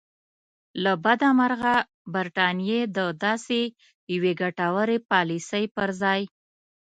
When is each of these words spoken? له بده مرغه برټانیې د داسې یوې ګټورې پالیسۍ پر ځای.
له 0.83 0.91
بده 1.03 1.29
مرغه 1.39 1.75
برټانیې 2.13 2.79
د 2.97 2.97
داسې 3.23 3.59
یوې 4.13 4.31
ګټورې 4.41 4.97
پالیسۍ 5.11 5.65
پر 5.75 5.89
ځای. 6.01 6.21